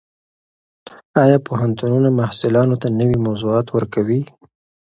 [1.23, 4.21] ایا پوهنتونونه محصلانو ته نوي موضوعات ورکوي؟